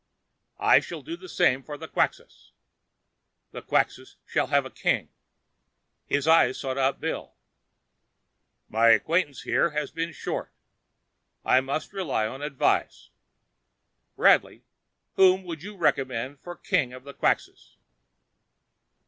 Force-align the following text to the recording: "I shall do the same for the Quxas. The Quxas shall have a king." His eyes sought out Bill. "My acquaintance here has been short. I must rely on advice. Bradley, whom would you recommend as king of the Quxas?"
"I 0.57 0.79
shall 0.79 1.03
do 1.03 1.15
the 1.15 1.29
same 1.29 1.61
for 1.61 1.77
the 1.77 1.87
Quxas. 1.87 2.53
The 3.51 3.61
Quxas 3.61 4.15
shall 4.25 4.47
have 4.47 4.65
a 4.65 4.71
king." 4.71 5.09
His 6.07 6.27
eyes 6.27 6.59
sought 6.59 6.79
out 6.79 6.99
Bill. 6.99 7.35
"My 8.67 8.87
acquaintance 8.89 9.43
here 9.43 9.69
has 9.77 9.91
been 9.91 10.11
short. 10.11 10.51
I 11.45 11.61
must 11.61 11.93
rely 11.93 12.25
on 12.25 12.41
advice. 12.41 13.11
Bradley, 14.15 14.63
whom 15.17 15.43
would 15.43 15.61
you 15.61 15.77
recommend 15.77 16.39
as 16.43 16.57
king 16.63 16.93
of 16.93 17.03
the 17.03 17.13
Quxas?" 17.13 17.75